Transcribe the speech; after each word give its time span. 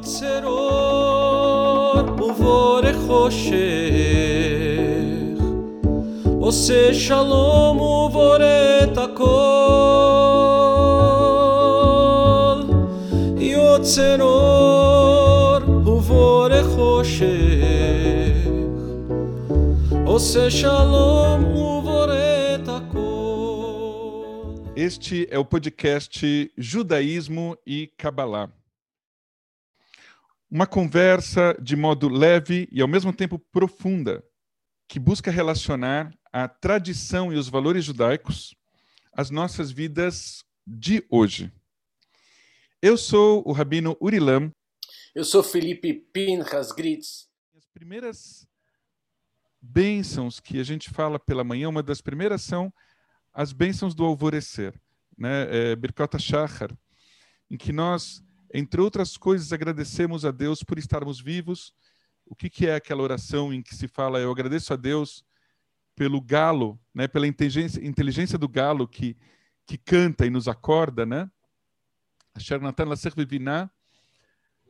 Hatzeror 0.00 0.56
uvor 2.18 2.84
echosher 2.84 3.60
Ose 6.40 6.94
shalom 6.94 7.78
uvor 7.78 8.40
et 8.40 8.96
akol 8.96 9.20
Yotzeror 13.52 15.62
uvor 15.84 16.50
echosher 16.50 18.32
Ose 20.06 20.50
shalom 20.50 21.44
uvor 21.54 22.10
et 22.10 22.66
akol 22.66 24.64
Este 24.74 25.28
é 25.30 25.38
o 25.38 25.44
podcast 25.44 26.50
Judaísmo 26.56 27.54
e 27.66 27.86
Kabbalah. 27.98 28.59
Uma 30.50 30.66
conversa 30.66 31.56
de 31.62 31.76
modo 31.76 32.08
leve 32.08 32.68
e 32.72 32.82
ao 32.82 32.88
mesmo 32.88 33.12
tempo 33.12 33.38
profunda, 33.38 34.24
que 34.88 34.98
busca 34.98 35.30
relacionar 35.30 36.12
a 36.32 36.48
tradição 36.48 37.32
e 37.32 37.36
os 37.36 37.48
valores 37.48 37.84
judaicos 37.84 38.56
às 39.12 39.30
nossas 39.30 39.70
vidas 39.70 40.44
de 40.66 41.06
hoje. 41.08 41.52
Eu 42.82 42.96
sou 42.96 43.46
o 43.46 43.52
Rabino 43.52 43.96
Urilam. 44.00 44.50
Eu 45.14 45.24
sou 45.24 45.42
Felipe 45.42 45.94
Pinhas 45.94 46.72
Gritz. 46.72 47.28
As 47.56 47.66
primeiras 47.68 48.44
bênçãos 49.62 50.40
que 50.40 50.58
a 50.58 50.64
gente 50.64 50.90
fala 50.90 51.20
pela 51.20 51.44
manhã, 51.44 51.68
uma 51.68 51.82
das 51.82 52.00
primeiras 52.00 52.42
são 52.42 52.72
as 53.32 53.52
bênçãos 53.52 53.94
do 53.94 54.04
alvorecer, 54.04 54.74
né? 55.16 55.46
É, 55.72 55.76
Birkota 55.76 56.18
Shachar, 56.18 56.76
em 57.48 57.56
que 57.56 57.72
nós, 57.72 58.20
entre 58.52 58.80
outras 58.80 59.16
coisas, 59.16 59.52
agradecemos 59.52 60.24
a 60.24 60.30
Deus 60.30 60.62
por 60.62 60.78
estarmos 60.78 61.20
vivos. 61.20 61.72
O 62.26 62.34
que, 62.34 62.48
que 62.50 62.66
é 62.66 62.74
aquela 62.74 63.02
oração 63.02 63.52
em 63.52 63.62
que 63.62 63.74
se 63.74 63.88
fala, 63.88 64.18
eu 64.18 64.30
agradeço 64.30 64.72
a 64.72 64.76
Deus 64.76 65.24
pelo 65.94 66.20
galo, 66.20 66.78
né? 66.94 67.06
Pela 67.08 67.26
inteligência, 67.26 67.84
inteligência 67.84 68.38
do 68.38 68.48
galo 68.48 68.86
que, 68.86 69.16
que 69.66 69.76
canta 69.76 70.26
e 70.26 70.30
nos 70.30 70.48
acorda, 70.48 71.04
né? 71.04 71.30
Asher 72.34 72.60
Natan 72.60 72.86
Viviná, 73.16 73.70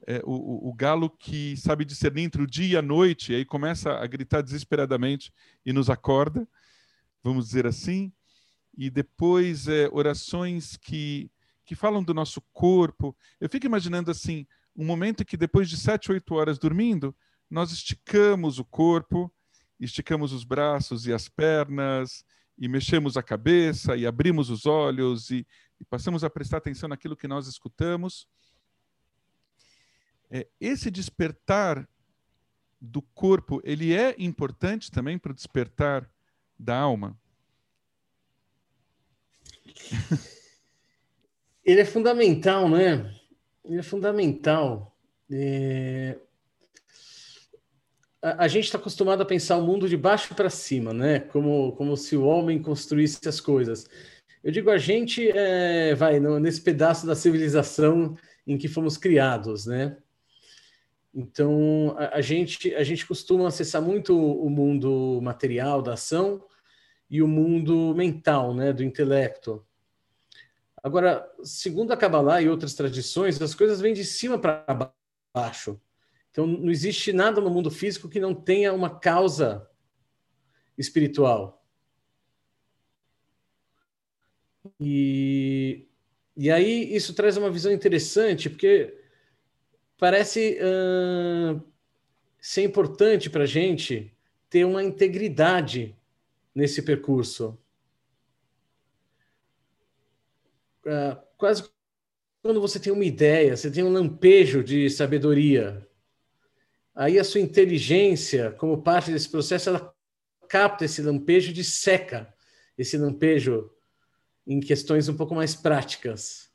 é, 0.06 0.20
o, 0.24 0.32
o, 0.32 0.70
o, 0.70 0.74
galo 0.74 1.10
que 1.10 1.56
sabe 1.58 1.84
discernir 1.84 2.22
entre 2.22 2.42
o 2.42 2.46
dia 2.46 2.74
e 2.74 2.76
a 2.76 2.82
noite, 2.82 3.32
e 3.32 3.36
aí 3.36 3.44
começa 3.44 3.92
a 3.92 4.06
gritar 4.06 4.40
desesperadamente 4.40 5.30
e 5.64 5.72
nos 5.72 5.90
acorda, 5.90 6.48
vamos 7.22 7.46
dizer 7.46 7.66
assim 7.66 8.10
e 8.76 8.88
depois 8.88 9.68
é, 9.68 9.88
orações 9.92 10.76
que, 10.76 11.30
que 11.70 11.76
falam 11.76 12.02
do 12.02 12.12
nosso 12.12 12.40
corpo. 12.52 13.16
Eu 13.40 13.48
fico 13.48 13.64
imaginando 13.64 14.10
assim, 14.10 14.44
um 14.74 14.84
momento 14.84 15.22
em 15.22 15.24
que 15.24 15.36
depois 15.36 15.70
de 15.70 15.76
sete, 15.76 16.10
oito 16.10 16.34
horas 16.34 16.58
dormindo, 16.58 17.14
nós 17.48 17.70
esticamos 17.70 18.58
o 18.58 18.64
corpo, 18.64 19.32
esticamos 19.78 20.32
os 20.32 20.42
braços 20.42 21.06
e 21.06 21.12
as 21.12 21.28
pernas, 21.28 22.24
e 22.58 22.66
mexemos 22.66 23.16
a 23.16 23.22
cabeça, 23.22 23.96
e 23.96 24.04
abrimos 24.04 24.50
os 24.50 24.66
olhos, 24.66 25.30
e, 25.30 25.46
e 25.78 25.84
passamos 25.84 26.24
a 26.24 26.28
prestar 26.28 26.56
atenção 26.56 26.88
naquilo 26.88 27.16
que 27.16 27.28
nós 27.28 27.46
escutamos. 27.46 28.26
É, 30.28 30.48
esse 30.60 30.90
despertar 30.90 31.88
do 32.80 33.00
corpo, 33.00 33.60
ele 33.62 33.94
é 33.94 34.16
importante 34.18 34.90
também 34.90 35.16
para 35.16 35.30
o 35.30 35.36
despertar 35.36 36.10
da 36.58 36.76
alma? 36.76 37.16
Ele 41.70 41.82
é 41.82 41.84
fundamental, 41.84 42.68
né? 42.68 43.14
Ele 43.64 43.78
é 43.78 43.82
fundamental. 43.82 44.92
É... 45.30 46.18
A, 48.20 48.48
gente 48.48 48.64
está 48.64 48.76
acostumado 48.76 49.22
a 49.22 49.24
pensar 49.24 49.56
o 49.56 49.64
mundo 49.64 49.88
de 49.88 49.96
baixo 49.96 50.34
para 50.34 50.50
cima, 50.50 50.92
né? 50.92 51.20
Como, 51.20 51.70
como 51.76 51.96
se 51.96 52.16
o 52.16 52.24
homem 52.24 52.60
construísse 52.60 53.20
as 53.28 53.40
coisas. 53.40 53.86
Eu 54.42 54.50
digo 54.50 54.68
a 54.68 54.78
gente, 54.78 55.30
é, 55.30 55.94
vai, 55.94 56.18
no, 56.18 56.40
nesse 56.40 56.60
pedaço 56.60 57.06
da 57.06 57.14
civilização 57.14 58.16
em 58.44 58.58
que 58.58 58.66
fomos 58.66 58.96
criados, 58.96 59.64
né? 59.64 59.96
Então, 61.14 61.94
a, 61.96 62.16
a, 62.16 62.20
gente, 62.20 62.74
a 62.74 62.82
gente 62.82 63.06
costuma 63.06 63.46
acessar 63.46 63.80
muito 63.80 64.12
o 64.18 64.50
mundo 64.50 65.20
material 65.22 65.80
da 65.82 65.92
ação 65.92 66.42
e 67.08 67.22
o 67.22 67.28
mundo 67.28 67.94
mental, 67.94 68.52
né, 68.52 68.72
do 68.72 68.82
intelecto. 68.82 69.64
Agora, 70.82 71.30
segundo 71.42 71.92
a 71.92 71.96
Kabbalah 71.96 72.40
e 72.40 72.48
outras 72.48 72.74
tradições, 72.74 73.40
as 73.40 73.54
coisas 73.54 73.80
vêm 73.80 73.92
de 73.92 74.04
cima 74.04 74.38
para 74.38 74.64
baixo. 75.34 75.80
Então, 76.30 76.46
não 76.46 76.70
existe 76.70 77.12
nada 77.12 77.40
no 77.40 77.50
mundo 77.50 77.70
físico 77.70 78.08
que 78.08 78.20
não 78.20 78.34
tenha 78.34 78.72
uma 78.72 78.98
causa 78.98 79.68
espiritual. 80.78 81.62
E, 84.78 85.86
e 86.36 86.50
aí 86.50 86.94
isso 86.94 87.14
traz 87.14 87.36
uma 87.36 87.50
visão 87.50 87.72
interessante, 87.72 88.48
porque 88.48 88.96
parece 89.98 90.58
uh, 90.60 91.62
ser 92.40 92.62
importante 92.62 93.28
para 93.28 93.42
a 93.42 93.46
gente 93.46 94.14
ter 94.48 94.64
uma 94.64 94.82
integridade 94.82 95.96
nesse 96.54 96.82
percurso. 96.82 97.58
Uh, 100.86 101.20
quase 101.36 101.64
quando 102.42 102.60
você 102.60 102.80
tem 102.80 102.92
uma 102.92 103.04
ideia, 103.04 103.56
você 103.56 103.70
tem 103.70 103.84
um 103.84 103.92
lampejo 103.92 104.64
de 104.64 104.88
sabedoria, 104.88 105.86
aí 106.94 107.18
a 107.18 107.24
sua 107.24 107.40
inteligência, 107.40 108.52
como 108.52 108.82
parte 108.82 109.12
desse 109.12 109.28
processo, 109.28 109.68
ela 109.68 109.94
capta 110.48 110.84
esse 110.84 111.02
lampejo 111.02 111.52
e 111.52 111.62
seca 111.62 112.32
esse 112.76 112.96
lampejo 112.96 113.70
em 114.46 114.58
questões 114.58 115.08
um 115.08 115.16
pouco 115.16 115.34
mais 115.34 115.54
práticas. 115.54 116.50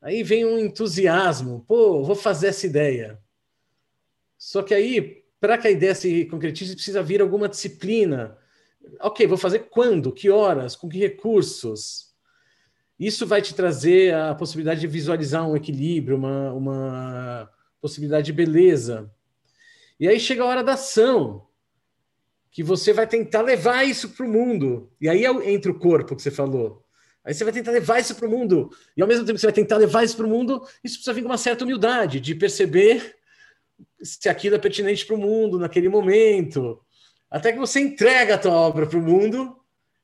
Aí 0.00 0.24
vem 0.24 0.44
um 0.44 0.58
entusiasmo, 0.58 1.64
pô, 1.66 2.02
vou 2.02 2.16
fazer 2.16 2.48
essa 2.48 2.66
ideia. 2.66 3.22
Só 4.36 4.60
que 4.62 4.74
aí, 4.74 5.24
para 5.40 5.56
que 5.56 5.68
a 5.68 5.70
ideia 5.70 5.94
se 5.94 6.24
concretize, 6.26 6.74
precisa 6.74 7.00
vir 7.02 7.22
alguma 7.22 7.48
disciplina, 7.48 8.36
ok, 9.00 9.24
vou 9.26 9.38
fazer 9.38 9.60
quando, 9.70 10.12
que 10.12 10.28
horas, 10.28 10.74
com 10.74 10.88
que 10.88 10.98
recursos. 10.98 12.11
Isso 13.02 13.26
vai 13.26 13.42
te 13.42 13.54
trazer 13.54 14.14
a 14.14 14.34
possibilidade 14.34 14.80
de 14.80 14.86
visualizar 14.86 15.48
um 15.48 15.56
equilíbrio, 15.56 16.16
uma, 16.16 16.52
uma 16.52 17.50
possibilidade 17.80 18.26
de 18.26 18.32
beleza. 18.32 19.10
E 19.98 20.06
aí 20.06 20.20
chega 20.20 20.42
a 20.42 20.46
hora 20.46 20.62
da 20.62 20.74
ação, 20.74 21.46
que 22.50 22.62
você 22.62 22.92
vai 22.92 23.06
tentar 23.06 23.42
levar 23.42 23.84
isso 23.84 24.10
para 24.10 24.24
o 24.24 24.28
mundo. 24.28 24.90
E 25.00 25.08
aí 25.08 25.24
é 25.24 25.52
entra 25.52 25.72
o 25.72 25.78
corpo 25.78 26.14
que 26.14 26.22
você 26.22 26.30
falou. 26.30 26.84
Aí 27.24 27.34
você 27.34 27.42
vai 27.42 27.52
tentar 27.52 27.72
levar 27.72 27.98
isso 27.98 28.14
para 28.14 28.28
o 28.28 28.30
mundo. 28.30 28.70
E 28.96 29.02
ao 29.02 29.08
mesmo 29.08 29.24
tempo 29.24 29.34
que 29.34 29.40
você 29.40 29.46
vai 29.46 29.54
tentar 29.54 29.78
levar 29.78 30.04
isso 30.04 30.16
para 30.16 30.26
o 30.26 30.30
mundo, 30.30 30.62
isso 30.84 30.96
precisa 30.96 31.12
vir 31.12 31.22
com 31.22 31.28
uma 31.28 31.38
certa 31.38 31.64
humildade, 31.64 32.20
de 32.20 32.34
perceber 32.34 33.16
se 34.02 34.28
aquilo 34.28 34.56
é 34.56 34.58
pertinente 34.58 35.06
para 35.06 35.16
o 35.16 35.18
mundo 35.18 35.58
naquele 35.58 35.88
momento 35.88 36.80
até 37.32 37.50
que 37.50 37.58
você 37.58 37.80
entrega 37.80 38.34
a 38.34 38.38
tua 38.38 38.52
obra 38.52 38.86
para 38.86 38.98
o 38.98 39.02
mundo, 39.02 39.56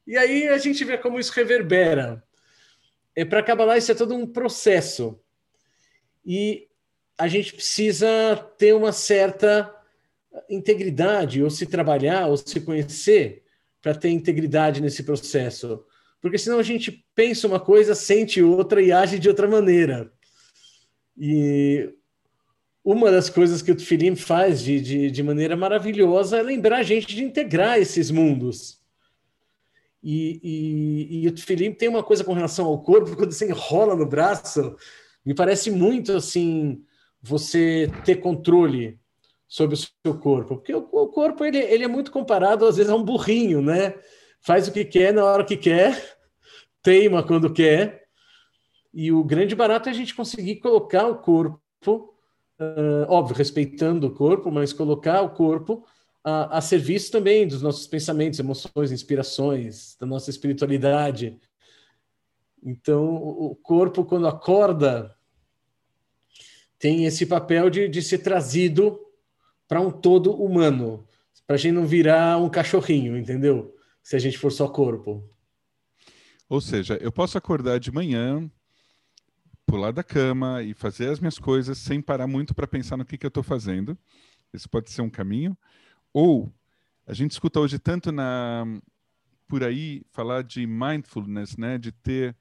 e 0.06 0.16
aí 0.16 0.48
a 0.48 0.56
gente 0.56 0.82
vê 0.82 0.96
como 0.96 1.20
isso 1.20 1.30
reverbera. 1.30 2.24
É, 3.18 3.24
para 3.24 3.42
Kabbalah, 3.42 3.76
isso 3.76 3.90
é 3.90 3.96
todo 3.96 4.14
um 4.14 4.24
processo. 4.24 5.18
E 6.24 6.68
a 7.18 7.26
gente 7.26 7.52
precisa 7.52 8.36
ter 8.56 8.72
uma 8.72 8.92
certa 8.92 9.74
integridade, 10.48 11.42
ou 11.42 11.50
se 11.50 11.66
trabalhar, 11.66 12.28
ou 12.28 12.36
se 12.36 12.60
conhecer, 12.60 13.42
para 13.82 13.92
ter 13.92 14.10
integridade 14.10 14.80
nesse 14.80 15.02
processo. 15.02 15.84
Porque 16.20 16.38
senão 16.38 16.60
a 16.60 16.62
gente 16.62 17.04
pensa 17.12 17.48
uma 17.48 17.58
coisa, 17.58 17.92
sente 17.92 18.40
outra 18.40 18.80
e 18.80 18.92
age 18.92 19.18
de 19.18 19.28
outra 19.28 19.48
maneira. 19.48 20.12
E 21.18 21.92
uma 22.84 23.10
das 23.10 23.28
coisas 23.28 23.62
que 23.62 23.72
o 23.72 23.76
Tufilim 23.76 24.14
faz 24.14 24.62
de, 24.62 24.80
de, 24.80 25.10
de, 25.10 25.22
maneira 25.24 25.56
maravilhosa 25.56 26.38
é 26.38 26.42
lembrar 26.42 26.78
a 26.78 26.82
gente 26.84 27.16
de 27.16 27.24
integrar 27.24 27.80
esses 27.80 28.12
mundos. 28.12 28.77
E, 30.02 30.40
e, 30.42 31.24
e 31.24 31.28
o 31.28 31.34
Tufilim 31.34 31.72
tem 31.72 31.88
uma 31.88 32.02
coisa 32.02 32.22
com 32.22 32.32
relação 32.32 32.66
ao 32.66 32.82
corpo, 32.82 33.14
quando 33.16 33.32
você 33.32 33.48
enrola 33.48 33.94
no 33.96 34.06
braço, 34.06 34.76
me 35.24 35.34
parece 35.34 35.70
muito 35.70 36.12
assim, 36.12 36.82
você 37.20 37.90
ter 38.04 38.16
controle 38.16 38.98
sobre 39.46 39.74
o 39.74 39.78
seu 39.78 40.18
corpo. 40.18 40.56
Porque 40.56 40.74
o, 40.74 40.88
o 40.92 41.08
corpo 41.08 41.44
ele, 41.44 41.58
ele 41.58 41.84
é 41.84 41.88
muito 41.88 42.10
comparado, 42.10 42.66
às 42.66 42.76
vezes, 42.76 42.90
a 42.90 42.96
um 42.96 43.02
burrinho, 43.02 43.62
né? 43.62 43.94
Faz 44.40 44.68
o 44.68 44.72
que 44.72 44.84
quer 44.84 45.12
na 45.12 45.24
hora 45.24 45.44
que 45.44 45.56
quer, 45.56 46.18
teima 46.82 47.22
quando 47.22 47.52
quer. 47.52 48.06
E 48.92 49.12
o 49.12 49.22
grande 49.24 49.54
barato 49.54 49.88
é 49.88 49.92
a 49.92 49.94
gente 49.94 50.14
conseguir 50.14 50.56
colocar 50.56 51.06
o 51.06 51.18
corpo 51.18 52.14
uh, 52.60 53.06
óbvio, 53.08 53.36
respeitando 53.36 54.06
o 54.06 54.14
corpo, 54.14 54.50
mas 54.50 54.72
colocar 54.72 55.22
o 55.22 55.30
corpo 55.30 55.84
a, 56.24 56.58
a, 56.58 56.60
serviço 56.60 57.10
também 57.10 57.46
dos 57.46 57.62
nossos 57.62 57.86
pensamentos, 57.86 58.38
emoções, 58.38 58.92
inspirações, 58.92 59.96
da 59.98 60.06
nossa 60.06 60.30
espiritualidade. 60.30 61.38
Então, 62.62 63.14
o 63.14 63.54
corpo, 63.54 64.04
quando 64.04 64.26
acorda, 64.26 65.16
tem 66.78 67.04
esse 67.04 67.26
papel 67.26 67.70
de, 67.70 67.88
de 67.88 68.02
ser 68.02 68.18
trazido 68.18 68.98
para 69.66 69.80
um 69.80 69.90
todo 69.90 70.32
humano, 70.32 71.06
para 71.46 71.56
a 71.56 71.58
gente 71.58 71.72
não 71.72 71.86
virar 71.86 72.38
um 72.38 72.48
cachorrinho, 72.48 73.16
entendeu? 73.16 73.74
Se 74.02 74.16
a 74.16 74.18
gente 74.18 74.38
for 74.38 74.50
só 74.50 74.68
corpo. 74.68 75.28
Ou 76.48 76.60
seja, 76.60 76.96
eu 77.00 77.12
posso 77.12 77.36
acordar 77.36 77.78
de 77.78 77.92
manhã, 77.92 78.50
pular 79.66 79.92
da 79.92 80.02
cama 80.02 80.62
e 80.62 80.72
fazer 80.72 81.10
as 81.10 81.20
minhas 81.20 81.38
coisas 81.38 81.76
sem 81.76 82.00
parar 82.00 82.26
muito 82.26 82.54
para 82.54 82.66
pensar 82.66 82.96
no 82.96 83.04
que, 83.04 83.18
que 83.18 83.26
eu 83.26 83.28
estou 83.28 83.42
fazendo. 83.42 83.98
Esse 84.52 84.66
pode 84.66 84.90
ser 84.90 85.02
um 85.02 85.10
caminho. 85.10 85.56
Ou 86.12 86.52
a 87.06 87.14
gente 87.14 87.32
escuta 87.32 87.60
hoje 87.60 87.78
tanto 87.78 88.12
na 88.12 88.64
por 89.46 89.64
aí 89.64 90.02
falar 90.10 90.42
de 90.42 90.66
mindfulness, 90.66 91.56
né, 91.56 91.78
de 91.78 91.90
ter 91.90 92.36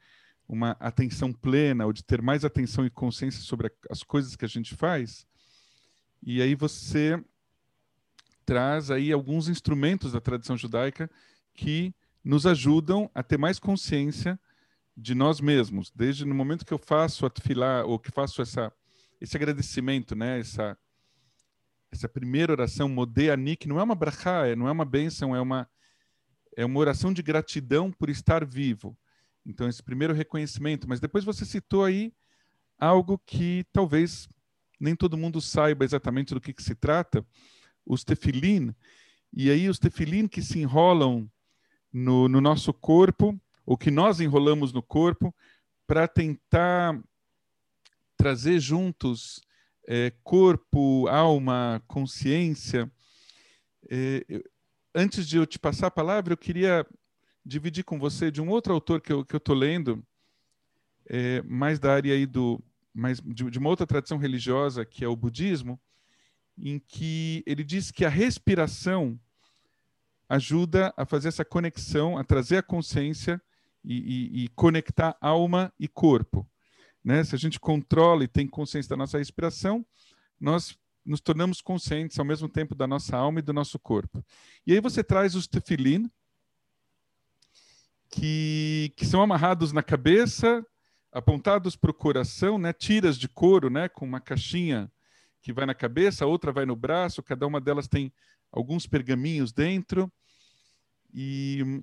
uma 0.47 0.71
atenção 0.79 1.31
plena 1.31 1.85
ou 1.85 1.93
de 1.93 2.03
ter 2.03 2.21
mais 2.21 2.43
atenção 2.43 2.85
e 2.85 2.89
consciência 2.89 3.41
sobre 3.41 3.71
as 3.89 4.03
coisas 4.03 4.35
que 4.35 4.43
a 4.43 4.47
gente 4.47 4.75
faz. 4.75 5.25
E 6.21 6.41
aí 6.41 6.53
você 6.53 7.21
traz 8.45 8.91
aí 8.91 9.11
alguns 9.11 9.47
instrumentos 9.47 10.11
da 10.11 10.21
tradição 10.21 10.57
judaica 10.57 11.09
que 11.53 11.93
nos 12.23 12.45
ajudam 12.45 13.09
a 13.13 13.23
ter 13.23 13.37
mais 13.37 13.59
consciência 13.59 14.39
de 14.95 15.13
nós 15.13 15.39
mesmos, 15.39 15.91
desde 15.95 16.25
no 16.25 16.33
momento 16.33 16.65
que 16.65 16.73
eu 16.73 16.77
faço 16.77 17.25
a 17.25 17.29
tefilá, 17.29 17.85
ou 17.85 17.99
que 17.99 18.11
faço 18.11 18.41
essa, 18.41 18.73
esse 19.21 19.37
agradecimento, 19.37 20.15
né, 20.15 20.39
essa, 20.39 20.77
essa 21.97 22.07
primeira 22.07 22.53
oração, 22.53 22.87
Modéani, 22.87 23.55
que 23.55 23.67
não 23.67 23.79
é 23.79 23.83
uma 23.83 23.95
brachá, 23.95 24.45
é, 24.45 24.55
não 24.55 24.67
é 24.67 24.71
uma 24.71 24.85
bênção, 24.85 25.35
é 25.35 25.41
uma, 25.41 25.67
é 26.55 26.63
uma 26.63 26.79
oração 26.79 27.11
de 27.11 27.23
gratidão 27.23 27.91
por 27.91 28.09
estar 28.09 28.45
vivo. 28.45 28.95
Então, 29.43 29.67
esse 29.67 29.81
primeiro 29.81 30.13
reconhecimento. 30.13 30.87
Mas 30.87 30.99
depois 30.99 31.23
você 31.25 31.43
citou 31.43 31.83
aí 31.83 32.13
algo 32.77 33.19
que 33.25 33.65
talvez 33.73 34.29
nem 34.79 34.95
todo 34.95 35.17
mundo 35.17 35.41
saiba 35.41 35.83
exatamente 35.83 36.35
do 36.35 36.39
que, 36.39 36.53
que 36.53 36.61
se 36.61 36.75
trata, 36.75 37.25
os 37.83 38.03
tefilim. 38.03 38.75
E 39.33 39.49
aí, 39.49 39.67
os 39.67 39.79
tefilim 39.79 40.27
que 40.27 40.41
se 40.41 40.59
enrolam 40.59 41.27
no, 41.91 42.29
no 42.29 42.39
nosso 42.39 42.71
corpo, 42.73 43.39
ou 43.65 43.75
que 43.75 43.89
nós 43.89 44.19
enrolamos 44.19 44.71
no 44.71 44.83
corpo, 44.83 45.33
para 45.87 46.07
tentar 46.07 47.01
trazer 48.15 48.59
juntos 48.59 49.41
é, 49.87 50.11
corpo, 50.23 51.07
alma, 51.07 51.81
consciência. 51.87 52.91
É, 53.89 54.23
antes 54.93 55.25
de 55.27 55.37
eu 55.37 55.45
te 55.45 55.57
passar 55.57 55.87
a 55.87 55.91
palavra, 55.91 56.33
eu 56.33 56.37
queria 56.37 56.85
dividir 57.45 57.85
com 57.85 57.97
você 57.97 58.29
de 58.29 58.41
um 58.41 58.49
outro 58.49 58.73
autor 58.73 58.99
que 58.99 59.13
eu 59.13 59.21
estou 59.21 59.39
que 59.39 59.51
eu 59.51 59.55
lendo, 59.55 60.05
é, 61.09 61.41
mais 61.43 61.79
da 61.79 61.93
área 61.93 62.13
aí 62.13 62.25
do, 62.25 62.61
mais 62.93 63.21
de, 63.21 63.49
de 63.49 63.57
uma 63.57 63.69
outra 63.69 63.87
tradição 63.87 64.17
religiosa, 64.17 64.83
que 64.83 65.05
é 65.05 65.07
o 65.07 65.15
budismo, 65.15 65.79
em 66.57 66.79
que 66.79 67.41
ele 67.45 67.63
diz 67.63 67.89
que 67.89 68.03
a 68.03 68.09
respiração 68.09 69.17
ajuda 70.27 70.93
a 70.97 71.05
fazer 71.05 71.29
essa 71.29 71.45
conexão, 71.45 72.17
a 72.17 72.23
trazer 72.23 72.57
a 72.57 72.63
consciência 72.63 73.41
e, 73.83 73.95
e, 73.95 74.43
e 74.43 74.47
conectar 74.49 75.15
alma 75.21 75.71
e 75.79 75.87
corpo. 75.87 76.45
Né? 77.07 77.23
Se 77.23 77.33
a 77.33 77.37
gente 77.37 77.57
controla 77.57 78.25
e 78.25 78.27
tem 78.27 78.45
consciência 78.45 78.89
da 78.89 78.97
nossa 78.97 79.17
respiração, 79.17 79.85
nós 80.37 80.77
nos 81.05 81.21
tornamos 81.21 81.61
conscientes 81.61 82.19
ao 82.19 82.25
mesmo 82.25 82.49
tempo 82.49 82.75
da 82.75 82.85
nossa 82.85 83.15
alma 83.15 83.39
e 83.39 83.41
do 83.41 83.53
nosso 83.53 83.79
corpo. 83.79 84.21
E 84.65 84.73
aí 84.73 84.81
você 84.81 85.01
traz 85.01 85.33
os 85.33 85.47
tefilim, 85.47 86.11
que, 88.09 88.91
que 88.97 89.05
são 89.05 89.21
amarrados 89.21 89.71
na 89.71 89.81
cabeça, 89.81 90.61
apontados 91.09 91.77
para 91.77 91.91
o 91.91 91.93
coração, 91.93 92.57
né? 92.57 92.73
tiras 92.73 93.17
de 93.17 93.29
couro, 93.29 93.69
né? 93.69 93.87
com 93.87 94.05
uma 94.05 94.19
caixinha 94.19 94.91
que 95.41 95.53
vai 95.53 95.65
na 95.65 95.73
cabeça, 95.73 96.25
outra 96.25 96.51
vai 96.51 96.65
no 96.65 96.75
braço, 96.75 97.23
cada 97.23 97.47
uma 97.47 97.61
delas 97.61 97.87
tem 97.87 98.11
alguns 98.51 98.85
pergaminhos 98.85 99.53
dentro, 99.53 100.11
e, 101.13 101.81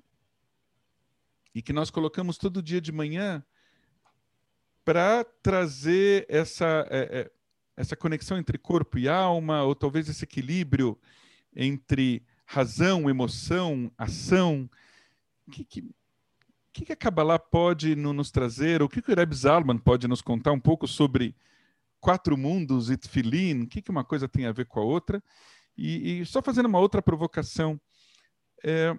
e 1.55 1.63
que 1.63 1.73
nós 1.73 1.89
colocamos 1.89 2.37
todo 2.37 2.61
dia 2.61 2.79
de 2.79 2.91
manhã 2.91 3.43
para 4.85 5.23
trazer 5.41 6.25
essa, 6.29 6.87
é, 6.91 7.21
é, 7.21 7.31
essa 7.75 7.95
conexão 7.95 8.37
entre 8.37 8.57
corpo 8.59 8.99
e 8.99 9.09
alma, 9.09 9.63
ou 9.63 9.75
talvez 9.75 10.07
esse 10.07 10.23
equilíbrio 10.23 10.97
entre 11.55 12.23
razão, 12.45 13.09
emoção, 13.09 13.91
ação. 13.97 14.69
Que, 15.51 15.65
que, 15.65 15.89
que, 16.71 16.85
que 16.85 16.93
a 16.93 16.95
Kabbalah 16.95 17.39
pode 17.39 17.95
nos 17.95 18.29
trazer? 18.29 18.83
O 18.83 18.87
que, 18.87 19.01
que 19.01 19.11
o 19.11 19.15
Rebbe 19.15 19.35
Zalman 19.35 19.79
pode 19.79 20.07
nos 20.07 20.21
contar 20.21 20.51
um 20.51 20.59
pouco 20.59 20.87
sobre 20.87 21.35
quatro 21.99 22.37
mundos 22.37 22.91
e 22.91 22.97
Tfilin? 22.97 23.63
O 23.63 23.67
que, 23.67 23.81
que 23.81 23.91
uma 23.91 24.03
coisa 24.03 24.27
tem 24.27 24.45
a 24.45 24.51
ver 24.51 24.65
com 24.65 24.79
a 24.79 24.83
outra? 24.83 25.21
E, 25.75 26.21
e 26.21 26.25
só 26.25 26.41
fazendo 26.41 26.67
uma 26.67 26.79
outra 26.79 27.01
provocação. 27.01 27.79
É, 28.63 28.95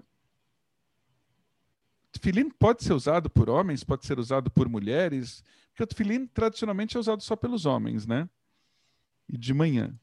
Tfilin 2.18 2.50
pode 2.50 2.84
ser 2.84 2.92
usado 2.92 3.30
por 3.30 3.48
homens, 3.48 3.84
pode 3.84 4.06
ser 4.06 4.18
usado 4.18 4.50
por 4.50 4.68
mulheres, 4.68 5.42
porque 5.70 5.82
o 5.82 5.86
Tfilin 5.86 6.26
tradicionalmente 6.26 6.96
é 6.96 7.00
usado 7.00 7.22
só 7.22 7.36
pelos 7.36 7.66
homens, 7.66 8.06
né? 8.06 8.28
E 9.28 9.36
de 9.36 9.52
manhã. 9.52 9.94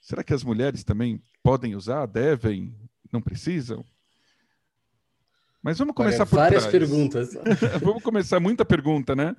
Será 0.00 0.22
que 0.22 0.34
as 0.34 0.44
mulheres 0.44 0.84
também 0.84 1.22
podem 1.42 1.74
usar, 1.74 2.06
devem, 2.06 2.74
não 3.12 3.20
precisam? 3.20 3.84
Mas 5.62 5.78
vamos 5.78 5.94
começar 5.94 6.22
Olha, 6.22 6.30
por 6.30 6.36
várias 6.36 6.66
trás. 6.66 6.72
perguntas. 6.72 7.30
vamos 7.82 8.02
começar 8.02 8.38
muita 8.38 8.64
pergunta, 8.64 9.16
né? 9.16 9.34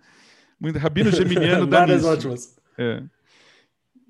Muito 0.59 0.77
Rabino 0.77 1.09
Geminiano 1.11 1.65
da 1.65 1.79
Várias 1.79 2.03
ótimas. 2.03 2.57
É. 2.77 3.01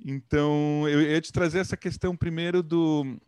Então, 0.04 0.88
eu 0.88 1.02
ia 1.02 1.22
te 1.22 1.32
trazer 1.32 1.60
essa 1.60 1.78
questão 1.78 2.16
primeiro 2.16 2.64
do, 2.64 3.20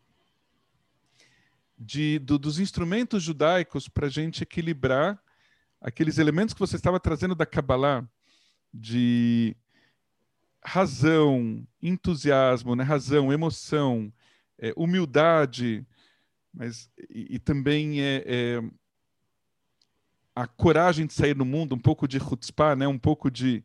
de, 1.80 2.20
do 2.20 2.38
dos 2.38 2.60
instrumentos 2.60 3.24
judaicos 3.24 3.88
para 3.88 4.08
a 4.08 4.10
gente 4.10 4.44
equilibrar 4.44 5.18
aqueles 5.80 6.18
elementos 6.18 6.54
que 6.54 6.60
você 6.60 6.76
estava 6.76 7.00
trazendo 7.00 7.34
da 7.34 7.46
Kabbalah, 7.46 8.06
de 8.74 9.56
razão, 10.64 11.66
entusiasmo, 11.82 12.76
né? 12.76 12.84
razão, 12.84 13.32
emoção, 13.32 14.12
é, 14.58 14.74
humildade, 14.76 15.86
mas 16.54 16.90
e, 17.10 17.36
e 17.36 17.40
também 17.40 18.02
é, 18.02 18.24
é, 18.26 18.62
a 20.36 20.46
coragem 20.46 21.08
de 21.08 21.14
sair 21.14 21.36
no 21.36 21.46
mundo, 21.46 21.76
um 21.76 21.80
pouco 21.80 22.08
de 22.10 22.20
chutzpah, 22.20 22.76
né? 22.76 22.88
um 22.88 23.00
pouco 23.00 23.32
de, 23.32 23.64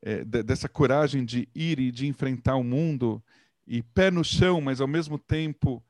é, 0.00 0.24
de, 0.24 0.44
dessa 0.44 0.68
coragem 0.68 1.24
de 1.24 1.48
ir 1.52 1.80
e 1.80 1.90
de 1.90 2.06
enfrentar 2.06 2.54
o 2.54 2.62
mundo, 2.62 3.20
e 3.66 3.82
pé 3.82 4.12
no 4.12 4.24
chão, 4.24 4.60
mas 4.60 4.80
ao 4.80 4.88
mesmo 4.88 5.18
tempo 5.18 5.82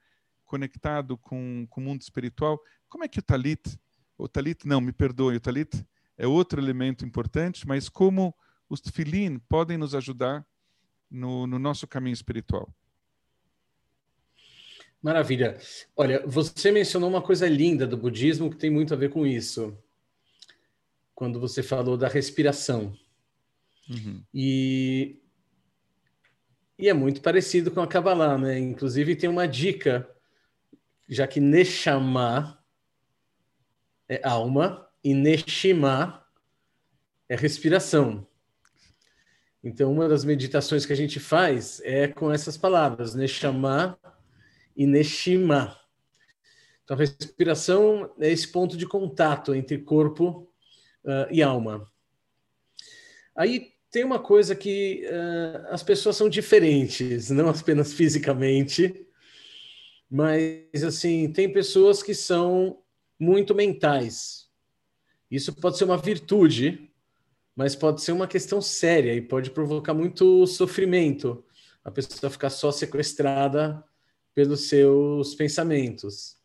conectado 0.52 1.16
com, 1.16 1.66
com 1.70 1.80
o 1.80 1.84
mundo 1.84 2.02
espiritual. 2.02 2.60
Como 2.86 3.04
é 3.04 3.08
que 3.08 3.18
o 3.18 3.22
talit, 3.22 3.78
o 4.18 4.28
talit 4.28 4.66
não, 4.66 4.82
me 4.82 4.92
perdoe, 4.92 5.36
o 5.36 5.40
talit 5.40 5.82
é 6.18 6.26
outro 6.26 6.60
elemento 6.60 7.06
importante, 7.06 7.66
mas 7.66 7.88
como 7.88 8.34
os 8.68 8.82
tefilim 8.82 9.38
podem 9.48 9.78
nos 9.78 9.94
ajudar 9.94 10.46
no, 11.10 11.46
no 11.46 11.58
nosso 11.58 11.86
caminho 11.86 12.12
espiritual? 12.12 12.68
Maravilha. 15.00 15.58
Olha, 15.96 16.22
você 16.26 16.70
mencionou 16.70 17.08
uma 17.08 17.22
coisa 17.22 17.48
linda 17.48 17.86
do 17.86 17.96
budismo 17.96 18.50
que 18.50 18.58
tem 18.58 18.68
muito 18.68 18.92
a 18.92 18.96
ver 18.96 19.08
com 19.08 19.26
isso. 19.26 19.74
Quando 21.14 21.40
você 21.40 21.62
falou 21.62 21.96
da 21.96 22.08
respiração. 22.08 22.94
Uhum. 23.88 24.22
E, 24.34 25.16
e 26.78 26.90
é 26.90 26.92
muito 26.92 27.22
parecido 27.22 27.70
com 27.70 27.80
a 27.80 27.86
Kabbalah, 27.86 28.36
né? 28.36 28.58
Inclusive 28.58 29.16
tem 29.16 29.30
uma 29.30 29.48
dica, 29.48 30.08
já 31.12 31.26
que 31.26 31.40
Neshama 31.40 32.58
é 34.08 34.26
alma 34.26 34.88
e 35.04 35.12
Neshima 35.12 36.24
é 37.28 37.36
respiração. 37.36 38.26
Então, 39.62 39.92
uma 39.92 40.08
das 40.08 40.24
meditações 40.24 40.86
que 40.86 40.92
a 40.92 40.96
gente 40.96 41.20
faz 41.20 41.80
é 41.84 42.08
com 42.08 42.32
essas 42.32 42.56
palavras, 42.56 43.14
Neshama 43.14 43.98
e 44.74 44.86
Neshima. 44.86 45.78
Então, 46.82 46.96
a 46.96 47.00
respiração 47.00 48.10
é 48.18 48.30
esse 48.30 48.48
ponto 48.48 48.74
de 48.76 48.86
contato 48.86 49.54
entre 49.54 49.78
corpo 49.78 50.50
uh, 51.04 51.30
e 51.30 51.42
alma. 51.42 51.86
Aí 53.36 53.72
tem 53.90 54.02
uma 54.02 54.18
coisa 54.18 54.56
que 54.56 55.06
uh, 55.06 55.66
as 55.68 55.82
pessoas 55.82 56.16
são 56.16 56.28
diferentes, 56.28 57.28
não 57.28 57.50
apenas 57.50 57.92
fisicamente, 57.92 59.06
mas 60.12 60.84
assim 60.86 61.32
tem 61.32 61.50
pessoas 61.50 62.02
que 62.02 62.14
são 62.14 62.82
muito 63.18 63.54
mentais. 63.54 64.46
Isso 65.30 65.54
pode 65.54 65.78
ser 65.78 65.84
uma 65.84 65.96
virtude, 65.96 66.92
mas 67.56 67.74
pode 67.74 68.02
ser 68.02 68.12
uma 68.12 68.28
questão 68.28 68.60
séria 68.60 69.14
e 69.14 69.22
pode 69.22 69.50
provocar 69.50 69.94
muito 69.94 70.46
sofrimento. 70.46 71.42
A 71.82 71.90
pessoa 71.90 72.30
ficar 72.30 72.50
só 72.50 72.70
sequestrada 72.70 73.82
pelos 74.34 74.68
seus 74.68 75.34
pensamentos. 75.34 76.36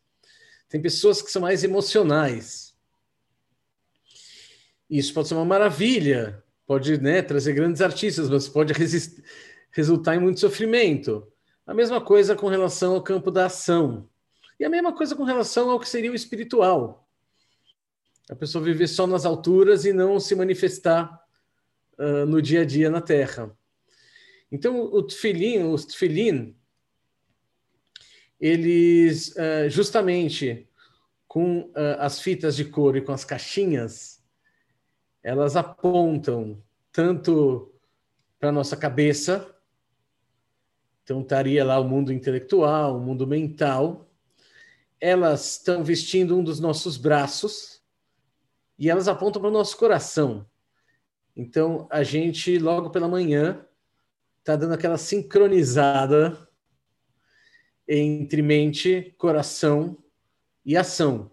Tem 0.66 0.80
pessoas 0.80 1.20
que 1.20 1.30
são 1.30 1.42
mais 1.42 1.62
emocionais. 1.62 2.74
Isso 4.88 5.12
pode 5.12 5.28
ser 5.28 5.34
uma 5.34 5.44
maravilha, 5.44 6.42
pode 6.66 6.98
né, 7.02 7.20
trazer 7.20 7.52
grandes 7.52 7.82
artistas, 7.82 8.30
mas 8.30 8.48
pode 8.48 8.72
resultar 9.72 10.16
em 10.16 10.20
muito 10.20 10.40
sofrimento. 10.40 11.30
A 11.68 11.74
mesma 11.74 12.00
coisa 12.00 12.34
com 12.34 12.48
relação 12.48 12.94
ao 12.94 13.02
campo 13.02 13.30
da 13.30 13.44
ação. 13.44 14.08
E 14.58 14.64
a 14.64 14.70
mesma 14.70 14.90
coisa 14.90 15.14
com 15.14 15.22
relação 15.22 15.68
ao 15.70 15.78
que 15.78 15.86
seria 15.86 16.10
o 16.10 16.14
espiritual. 16.14 17.06
A 18.30 18.34
pessoa 18.34 18.64
viver 18.64 18.86
só 18.86 19.06
nas 19.06 19.26
alturas 19.26 19.84
e 19.84 19.92
não 19.92 20.18
se 20.18 20.34
manifestar 20.34 21.22
uh, 21.98 22.24
no 22.24 22.40
dia 22.40 22.62
a 22.62 22.64
dia 22.64 22.88
na 22.88 23.02
Terra. 23.02 23.54
Então, 24.50 24.80
o 24.80 25.02
tefilim, 25.02 25.64
os 25.64 25.84
tefilim, 25.84 26.56
eles, 28.40 29.36
uh, 29.36 29.68
justamente 29.68 30.66
com 31.26 31.64
uh, 31.64 31.98
as 31.98 32.18
fitas 32.18 32.56
de 32.56 32.64
couro 32.64 32.96
e 32.96 33.02
com 33.02 33.12
as 33.12 33.26
caixinhas, 33.26 34.24
elas 35.22 35.54
apontam 35.54 36.62
tanto 36.90 37.74
para 38.40 38.48
a 38.48 38.52
nossa 38.52 38.74
cabeça, 38.74 39.54
então 41.08 41.22
estaria 41.22 41.64
lá 41.64 41.80
o 41.80 41.88
mundo 41.88 42.12
intelectual, 42.12 42.98
o 42.98 43.00
mundo 43.00 43.26
mental, 43.26 44.12
elas 45.00 45.52
estão 45.52 45.82
vestindo 45.82 46.36
um 46.36 46.44
dos 46.44 46.60
nossos 46.60 46.98
braços 46.98 47.82
e 48.78 48.90
elas 48.90 49.08
apontam 49.08 49.40
para 49.40 49.48
o 49.48 49.52
nosso 49.52 49.74
coração. 49.78 50.46
Então, 51.34 51.88
a 51.90 52.02
gente, 52.02 52.58
logo 52.58 52.90
pela 52.90 53.08
manhã, 53.08 53.64
está 54.40 54.54
dando 54.54 54.74
aquela 54.74 54.98
sincronizada 54.98 56.46
entre 57.88 58.42
mente, 58.42 59.14
coração 59.16 59.96
e 60.62 60.76
ação. 60.76 61.30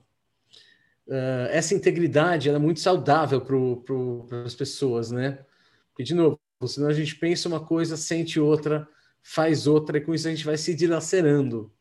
Uh, 1.05 1.51
essa 1.51 1.75
integridade 1.75 2.49
é 2.49 2.57
muito 2.57 2.79
saudável 2.79 3.41
para 3.41 4.45
as 4.45 4.55
pessoas, 4.55 5.11
né? 5.11 5.45
Porque, 5.89 6.03
de 6.03 6.13
novo, 6.13 6.39
senão 6.65 6.87
a 6.87 6.93
gente 6.93 7.13
pensa 7.17 7.49
uma 7.49 7.59
coisa, 7.59 7.97
sente 7.97 8.39
outra, 8.39 8.87
faz 9.27 9.65
outra, 9.65 9.97
e 9.97 10.01
com 10.01 10.13
isso 10.13 10.27
a 10.27 10.31
gente 10.31 10.45
vai 10.45 10.55
se 10.55 10.75
dilacerando. 10.75 11.73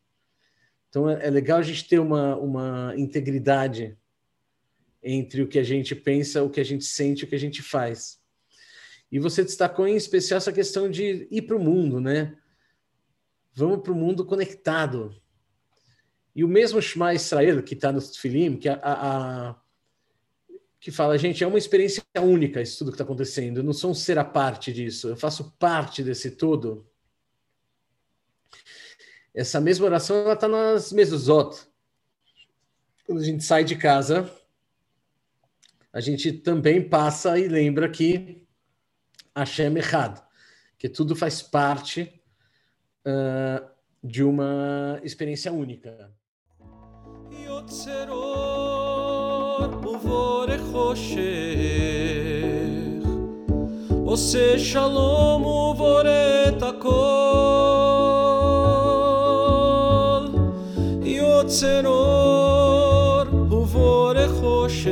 Então 0.89 1.07
é, 1.07 1.27
é 1.27 1.29
legal 1.29 1.59
a 1.59 1.61
gente 1.61 1.87
ter 1.87 1.99
uma, 1.99 2.35
uma 2.37 2.95
integridade 2.97 3.95
entre 5.03 5.43
o 5.43 5.47
que 5.47 5.59
a 5.59 5.63
gente 5.63 5.93
pensa, 5.93 6.41
o 6.41 6.49
que 6.49 6.59
a 6.59 6.63
gente 6.65 6.83
sente, 6.83 7.23
o 7.23 7.27
que 7.27 7.35
a 7.35 7.39
gente 7.39 7.61
faz. 7.61 8.19
E 9.11 9.19
você 9.19 9.43
destacou 9.43 9.87
em 9.87 9.95
especial 9.95 10.39
essa 10.39 10.51
questão 10.51 10.89
de 10.89 11.27
ir 11.29 11.43
para 11.43 11.55
o 11.55 11.63
mundo, 11.63 11.99
né? 11.99 12.35
Vamos 13.53 13.83
para 13.83 13.93
o 13.93 13.95
mundo 13.95 14.25
conectado. 14.25 15.15
E 16.35 16.43
o 16.43 16.47
mesmo 16.47 16.81
Shema 16.81 17.13
Israel, 17.13 17.61
que 17.61 17.75
está 17.75 17.91
no 17.91 18.01
Filim, 18.01 18.57
que, 18.57 18.67
a, 18.67 18.79
a, 18.81 19.55
que 20.79 20.89
fala, 20.89 21.15
gente, 21.15 21.43
é 21.43 21.47
uma 21.47 21.59
experiência 21.59 22.03
única 22.19 22.59
isso 22.59 22.79
tudo 22.79 22.89
que 22.89 22.95
está 22.95 23.03
acontecendo. 23.03 23.57
Eu 23.57 23.63
não 23.63 23.71
sou 23.71 23.91
um 23.91 23.93
ser 23.93 24.17
a 24.17 24.25
parte 24.25 24.73
disso, 24.73 25.09
eu 25.09 25.15
faço 25.15 25.55
parte 25.59 26.01
desse 26.01 26.31
todo. 26.31 26.89
Essa 29.35 29.59
mesma 29.59 29.85
oração 29.85 30.15
ela 30.15 30.33
está 30.33 30.47
nas 30.47 30.93
mesuzot. 30.93 31.67
Quando 33.05 33.19
a 33.19 33.23
gente 33.23 33.43
sai 33.43 33.65
de 33.65 33.75
casa, 33.75 34.31
a 35.91 35.99
gente 35.99 36.31
também 36.31 36.81
passa 36.81 37.37
e 37.37 37.47
lembra 37.49 37.89
que 37.89 38.47
Hashem 39.35 39.75
é 39.75 39.79
errado, 39.79 40.25
que 40.77 40.87
tudo 40.87 41.17
faz 41.17 41.41
parte 41.41 42.21
uh, 43.05 43.69
de 44.01 44.23
uma 44.23 45.01
experiência 45.03 45.51
única. 45.51 46.09
עושה 54.15 54.59
שלום 54.59 55.45
ובורא 55.45 56.03
voreta 56.03 56.71
cor. 56.81 57.24
צרור 61.59 63.23
ובורך 63.51 64.31
חושך 64.31 64.89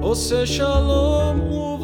עושה 0.00 0.46
שלום 0.46 1.40
ו... 1.40 1.75